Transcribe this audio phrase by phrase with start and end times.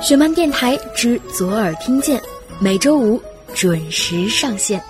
[0.00, 2.22] 雪漫电台之左耳听见，
[2.60, 3.20] 每周五
[3.54, 4.80] 准时上线。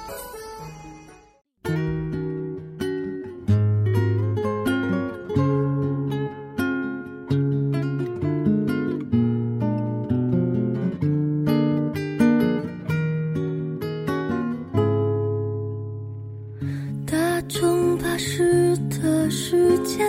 [17.07, 20.07] 大众巴士的时间，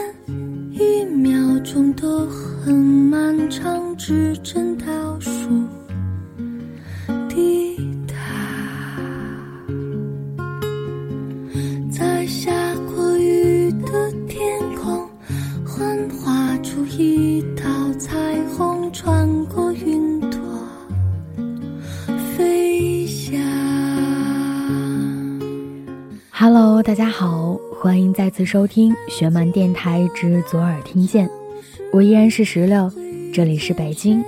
[0.71, 5.31] 一秒钟都很漫长，指针倒数
[7.27, 7.75] 滴
[8.07, 8.15] 答，
[11.91, 12.53] 在下
[12.85, 15.05] 过雨的天空，
[15.65, 17.63] 幻化出一道
[17.99, 20.39] 彩虹，穿过云朵
[22.33, 23.37] 飞翔。
[26.31, 31.29] Hello，大家好，欢迎再次收听雪漫电台之左耳听见，
[31.97, 32.91] 我依然是石榴，
[33.33, 34.23] 这里是北京，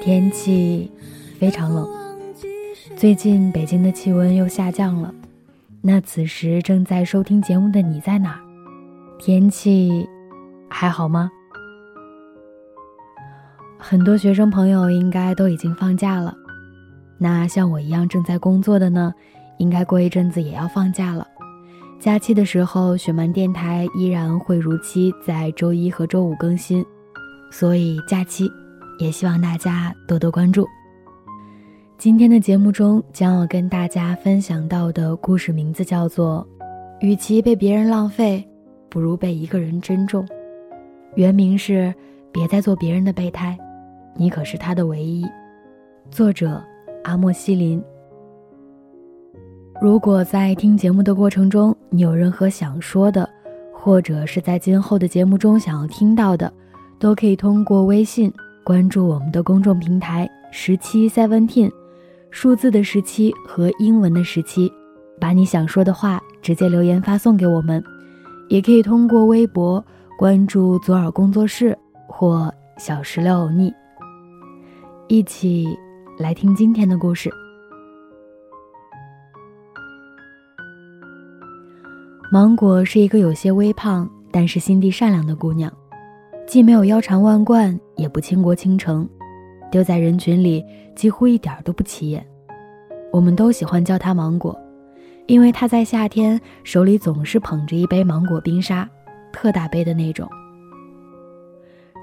[0.00, 0.90] 天气
[1.38, 1.86] 非常冷，
[2.96, 5.14] 最近北京的气温又下降了。
[5.82, 8.40] 那此时正在收听节目的你在哪儿？
[9.18, 10.08] 天气
[10.70, 11.30] 还好吗？
[13.76, 16.34] 很多学生朋友应该都已经放假了，
[17.18, 19.12] 那像我一样正在工作的呢，
[19.58, 21.28] 应该过一阵子也要放假了。
[22.00, 26.84] 假期的时候，雪漫电台依然会如期在周一和周五更新，
[27.56, 28.50] 所以假期
[28.98, 30.66] 也希望大家多多关注。
[31.96, 36.44] 今天的节目中将要跟大家分享到的故事名字叫做
[37.06, 38.44] 《与其被别人浪费，
[38.88, 40.26] 不如被一个人珍重》，
[41.14, 41.72] 原名是
[42.32, 43.56] 《别再做别人的备胎，
[44.16, 45.24] 你可是他的唯一》，
[46.10, 46.60] 作者
[47.04, 47.80] 阿莫西林。
[49.80, 53.30] 如果在听节目的过程中，你有任何想说的，
[53.72, 56.52] 或者是在今后的节目中想要听到的，
[57.04, 58.32] 都可以通过微信
[58.64, 61.70] 关注我们的公众平台十七 Seventeen，
[62.30, 64.72] 数字的十七和英文的十七，
[65.20, 67.84] 把你想说的话直接留言发送给我们，
[68.48, 69.84] 也可以通过微博
[70.18, 71.76] 关注左耳工作室
[72.08, 73.70] 或小石榴欧尼，
[75.06, 75.76] 一起
[76.18, 77.30] 来听今天的故事。
[82.32, 85.70] 芒果是一个有些微胖，但是心地善良的姑娘，
[86.46, 89.08] 既没有腰缠万贯，也不倾国倾城，
[89.70, 92.24] 丢在人群里几乎一点都不起眼。
[93.12, 94.58] 我们都喜欢叫他芒果，
[95.26, 98.88] 因为他在夏天手里总是捧着一杯芒果冰沙，
[99.32, 100.28] 特大杯的那种。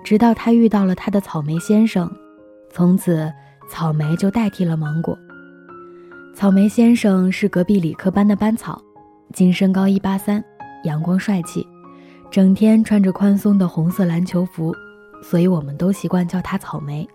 [0.03, 2.11] 直到他遇到了他的草莓先生，
[2.69, 3.31] 从此
[3.69, 5.17] 草莓就代替了芒果。
[6.33, 8.81] 草莓先生是隔壁理科班的班草。
[9.33, 10.43] 今身高一八三，
[10.83, 11.65] 阳光帅气，
[12.31, 14.73] 整天穿着宽松的红色篮球服，
[15.21, 17.05] 所以我们都习惯叫他草莓。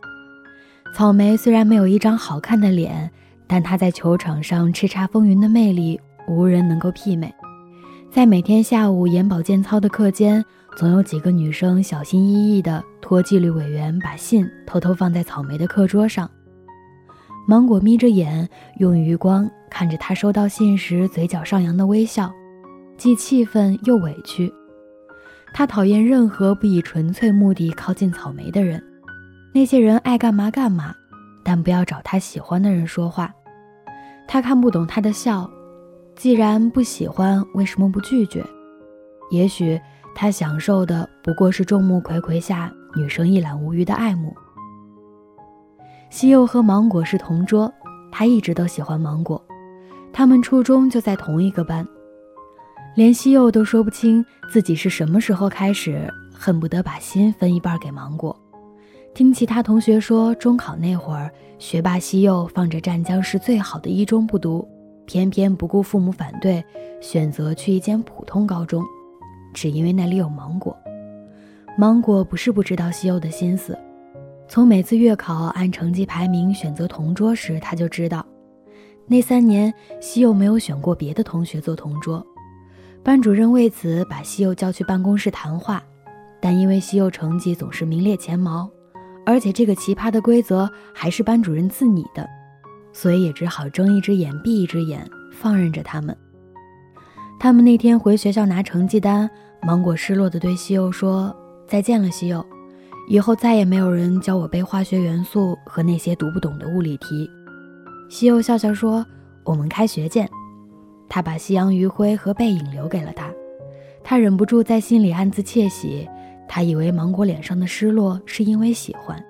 [0.94, 3.10] 草莓虽然没有一张好看的脸，
[3.46, 7.34] 但她在球场上叱咤风云的魅力无人能够媲美。
[8.10, 10.44] 在每天下午眼保健操的课间，
[10.76, 16.30] 总有几个女生小心翼翼地托纪律委员把信偷偷放在草莓的课桌上。
[17.48, 18.46] 芒果眯着眼，
[18.80, 22.30] 用余光看着他收到信时嘴角上扬的微笑，
[22.98, 24.52] 既气愤又委屈。
[25.52, 28.82] 他讨厌任何不以纯粹目的靠近草莓的人，
[29.54, 30.94] 那些人爱干嘛干嘛，
[31.42, 33.32] 但不要找他喜欢的人说话。
[34.28, 35.48] 他看不懂他的笑，
[36.14, 38.44] 既然不喜欢，为什么不拒绝？
[39.30, 39.80] 也许
[40.14, 44.34] 他享受的不过是众目睽睽下女生一览无余的爱慕。
[46.10, 47.72] 西柚和芒果是同桌，
[48.12, 49.42] 他一直都喜欢芒果。
[50.12, 51.86] 他们初中就在同一个班，
[52.96, 58.34] 连西柚都说不清自己是什么时候开始恨不得把心分一半给芒果。
[59.12, 64.66] 听其他同学说，中考那会儿，学霸西柚放着湛江市最好的一中不读，
[65.04, 66.64] 偏偏不顾父母反对，
[67.02, 68.82] 选择去一间普通高中，
[69.52, 70.74] 只因为那里有芒果。
[71.76, 73.78] 芒果不是不知道西柚的心思。
[74.48, 78.24] 从每次月考按成绩排名选择同桌时，他就知道，
[79.06, 82.26] 那三年西柚没有选过别的同学做同桌。
[83.06, 85.80] 班主任为此把西柚叫去办公室谈话，
[86.40, 88.68] 但因为西柚成绩总是名列前茅，
[89.24, 92.28] 而且这个奇葩的规则还是班主任自拟的，
[92.92, 96.16] 所以也只好睁一只眼闭一只眼，放任着他们。
[97.38, 99.30] 他们那天回学校拿成绩单，
[99.62, 101.32] 芒果失落地对西柚说
[101.68, 102.44] ：“再见了，西柚。”
[103.08, 107.30] 以后再也没有人教我背化学元素和那些读不懂的物理题。
[108.08, 109.06] 西柚笑笑说
[109.46, 110.28] ：“我们开学见。”
[111.08, 113.30] 他把夕阳余晖和背影留给了他，
[114.02, 116.08] 他忍不住在心里暗自窃喜。
[116.48, 119.20] 他以为芒果脸上的失落是因为喜欢，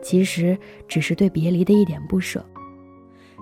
[0.00, 0.56] 其实
[0.86, 2.44] 只是对别离的一点不舍。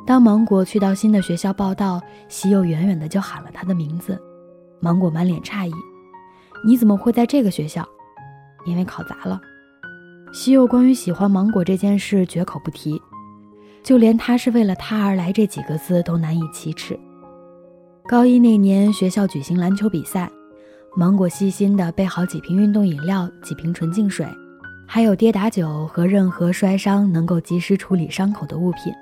[0.07, 4.19] 当芒果去到新的学校报道，西柚远远的就喊了他的名字。
[4.81, 5.73] 芒果满脸诧异
[6.65, 7.87] ：“你怎么会在这个学校
[8.67, 9.41] ？”“因为考砸了。”
[10.33, 13.01] 西柚关于喜欢芒果这件事绝口不提，
[13.83, 16.99] 就连他是为了他而来这几个字都难以启齿。
[18.09, 20.31] 高一那年，学校举行篮球比赛，
[20.95, 24.25] 芒果细心地备好几瓶运动饮料、几瓶纯净水，
[24.87, 28.95] 还有跌打酒和任何摔伤能够及时处理伤口的物品。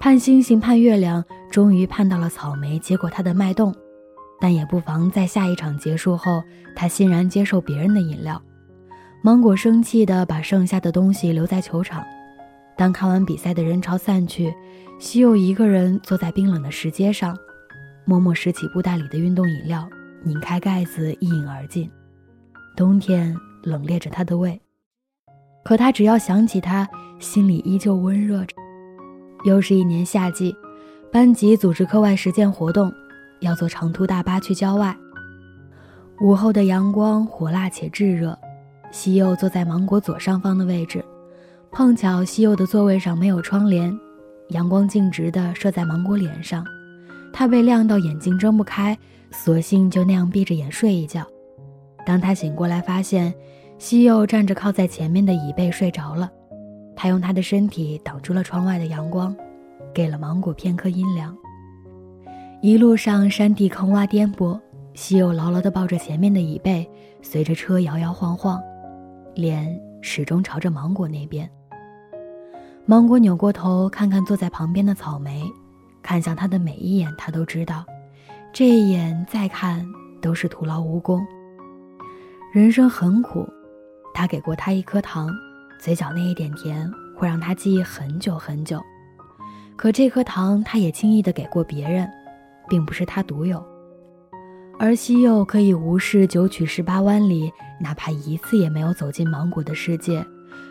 [0.00, 3.74] 盼星星盼月亮，终于盼到了草莓结果它的脉动，
[4.40, 6.42] 但也不妨在下一场结束后，
[6.74, 8.40] 他欣然接受别人的饮料。
[9.20, 12.02] 芒果生气地把剩下的东西留在球场。
[12.78, 14.54] 当看完比赛的人潮散去，
[14.98, 17.36] 西柚一个人坐在冰冷的石阶上，
[18.08, 19.86] 默默拾起布袋里的运动饮料，
[20.22, 21.90] 拧开盖子一饮而尽。
[22.76, 24.60] 冬天冷冽着他的胃，
[25.64, 26.88] 可他只要想起他，
[27.18, 28.54] 心里依旧温热着。
[29.44, 30.54] 又是一年夏季，
[31.10, 32.92] 班级组织课外实践活动，
[33.40, 34.96] 要坐长途大巴去郊外。
[36.20, 38.38] 午后的阳光火辣且炙热。
[38.92, 41.04] 西柚坐在芒果左上方的位置，
[41.72, 43.92] 碰巧西柚的座位上没有窗帘，
[44.50, 46.64] 阳光径直地射在芒果脸上，
[47.38, 48.96] 他被亮到眼睛睁不开，
[49.30, 51.22] 索性就那样闭着眼睡一觉。
[52.06, 53.34] 当他醒过来，发现
[53.76, 56.32] 西柚站着靠在前面的椅背睡着了，
[56.96, 59.36] 他用他的身体挡住了窗外的阳光，
[59.92, 61.36] 给了芒果片刻阴凉。
[62.62, 64.58] 一路上山地坑洼颠簸，
[64.94, 66.88] 西柚牢牢地抱着前面的椅背，
[67.20, 68.58] 随着车摇摇晃晃。
[69.34, 71.46] 脸始终朝着芒果那边。
[72.86, 75.44] 芒果扭过头，看看坐在旁边的草莓，
[76.06, 77.84] 看向他的每一眼，他都知道，
[78.52, 79.84] 这一眼再看
[80.22, 81.26] 都是徒劳无功。
[82.52, 83.44] 人生很苦，
[84.14, 85.28] 他给过他一颗糖，
[85.80, 88.80] 嘴角那一点甜会让他记忆很久很久。
[89.74, 92.08] 可这颗糖，他也轻易的给过别人，
[92.68, 93.60] 并不是他独有。
[94.78, 100.24] 而西柚可以无视九曲十八弯里，哪怕一次也没有走进芒果的世界，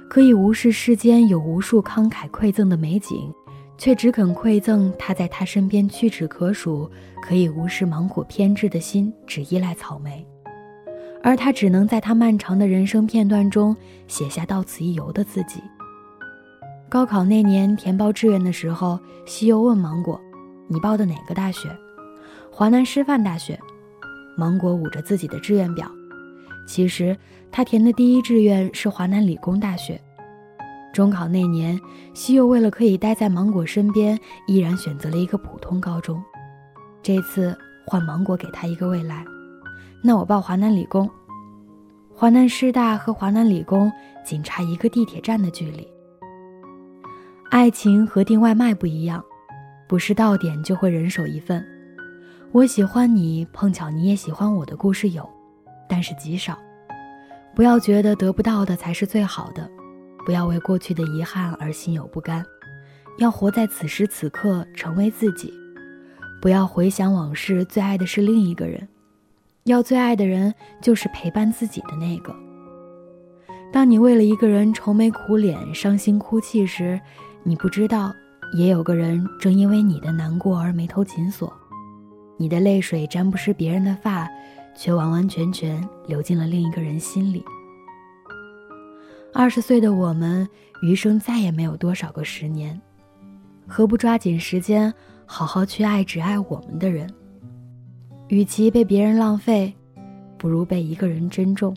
[0.09, 3.33] 可以无视世间有无数慷慨馈赠的美景，
[3.77, 6.89] 却只肯馈赠他在他身边屈指可数，
[7.22, 10.25] 可以无视芒果偏执的心，只依赖草莓，
[11.22, 13.75] 而他只能在他漫长的人生片段中
[14.07, 15.62] 写下到此一游的自己。
[16.88, 20.19] 高考那年填报志愿的时候，西柚问芒果
[20.69, 21.69] ：“你报的哪个大学
[22.51, 23.60] ？”“华南师范大学。”
[24.38, 25.89] 芒果捂着自己的志愿表，
[26.68, 27.18] 其实
[27.51, 30.00] 他填的第一志愿是华南理工大学。
[30.95, 31.77] 中考那年，
[32.13, 36.24] 西柚为了可以待在芒果身边，毅然选择了一个普通高中。
[37.03, 37.53] 这次
[37.86, 39.25] 换芒果给他一个未来，
[40.01, 41.09] 那我报华南理工。
[42.13, 43.92] 华南师大和华南理工
[44.24, 45.86] 仅差一个地铁站的距离。
[47.51, 49.21] 爱情和订外卖不一样，
[49.89, 51.62] 不是到点就会人手一份。
[52.53, 55.30] 我喜欢你，碰巧你也喜欢我的故事有，
[55.89, 56.57] 但是极少。
[57.53, 59.69] 不要觉得得不到的才是最好的，
[60.25, 62.44] 不要为过去的遗憾而心有不甘，
[63.19, 65.54] 要活在此时此刻，成为自己。
[66.42, 68.88] 不要回想往事，最爱的是另一个人，
[69.63, 72.36] 要最爱的人就是陪伴自己的那个。
[73.72, 77.00] 当你为了一个人愁眉苦脸、伤心哭泣时，
[77.44, 78.12] 你不知道，
[78.58, 81.51] 也有个人正因为你的难过而眉头紧锁。
[82.38, 84.27] 你的泪水沾不湿别人的发，
[84.75, 87.44] 却完完全全流进了另一个人心里。
[89.38, 90.48] 二十岁的我们，
[90.82, 92.80] 余生再也没有多少个十年，
[93.68, 94.94] 何不抓紧时间，
[95.25, 97.13] 好好去爱只爱我们的人？
[98.30, 99.75] 与其被别人浪费，
[100.38, 101.75] 不如被一个人珍重。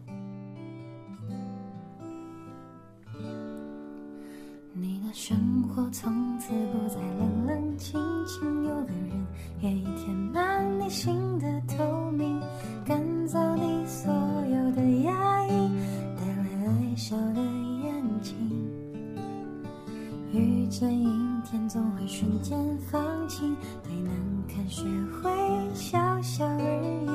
[20.68, 22.58] 遇见阴天总会瞬间
[22.90, 24.12] 放晴，对难
[24.46, 24.84] 看学
[25.22, 25.30] 会
[25.72, 26.60] 笑笑而
[27.06, 27.08] 已，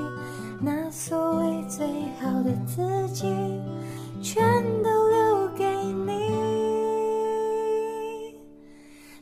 [0.60, 1.86] 那所谓最
[2.20, 3.28] 好的自己，
[4.24, 4.44] 全
[4.82, 6.34] 都留给你。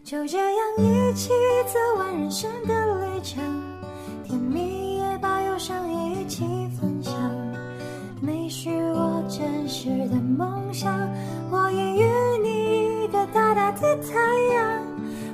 [0.02, 1.32] 就这样一起
[1.66, 3.44] 走完人生的旅程，
[13.54, 14.14] 大大的太
[14.54, 14.82] 阳。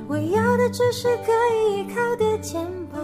[0.08, 3.00] 我要的只是可以依靠的肩膀，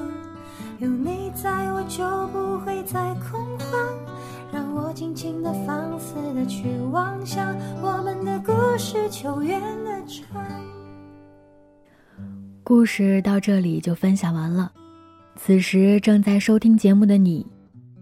[0.78, 3.70] 有你在我就不会再恐慌。
[4.52, 8.52] 让我尽情的放肆的去妄想我们的故。
[8.76, 10.42] 事就圆的长。
[12.64, 14.72] 故事到这里就分享完了。
[15.36, 17.46] 此时正在收听节目的你，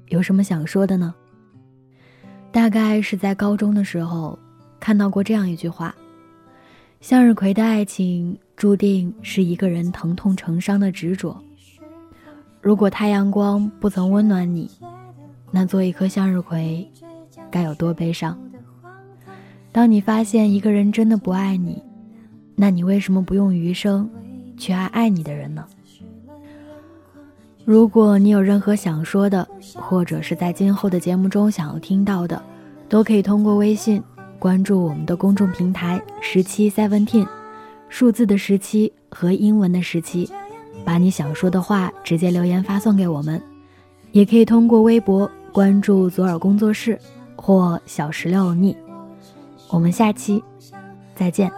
[0.08, 1.14] 有什么想说的呢？
[2.50, 4.38] 大概是在高中的时候，
[4.80, 5.94] 看到过这样一句话
[7.02, 11.36] ：“向日葵的爱情注定是一个人疼痛成伤的执着。
[12.60, 14.70] 如果太阳光不曾温暖你，
[15.50, 16.88] 那做一颗向日葵，
[17.50, 18.38] 该有多悲伤？
[19.72, 21.82] 当你发现一个人真的不爱你，
[22.54, 24.08] 那你为什么不用余生
[24.56, 25.66] 去爱爱你的人呢？”
[27.66, 32.40] 如果你有任何想说的，或者是在今后的节目中想要听到的，
[32.88, 34.00] 都可以通过微信
[34.42, 37.24] 关注我们的公众平台十七 seventeen，
[37.88, 40.28] 数字的十七和英文的十七，
[40.84, 43.40] 把你想说的话直接留言发送给我们，
[44.10, 46.98] 也可以通过微博关注左耳工作室
[47.36, 48.76] 或小石榴欧尼。
[49.70, 50.42] 我们下期
[51.14, 51.48] 再见，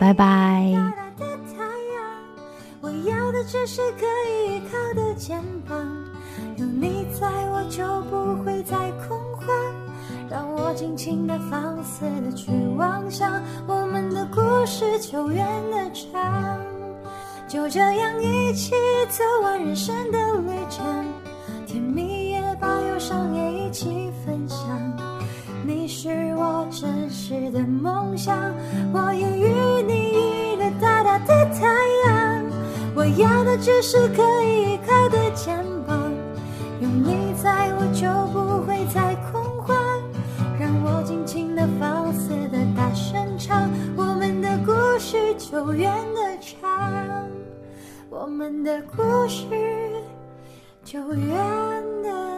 [0.00, 0.74] 拜拜。
[2.80, 5.38] 我要的只是可以依靠的肩
[5.68, 5.86] 膀，
[6.56, 8.90] 有你在我就不会再。
[10.84, 16.60] 尽情的放肆的去妄想，我们的故事就圆的长。
[17.48, 18.74] 就这样一起
[19.08, 20.84] 走完人生的旅程，
[21.66, 24.58] 甜蜜也把忧伤也一起分享。
[25.66, 28.36] 你是我真实的梦想，
[28.92, 31.66] 我也与你一个大大的太
[32.06, 32.44] 阳。
[32.94, 36.12] 我要的只是可以依靠的肩膀，
[36.78, 38.43] 有你在我就不
[45.54, 47.30] 久远的长，
[48.10, 49.46] 我们的故事
[50.82, 51.32] 久远
[52.02, 52.33] 的。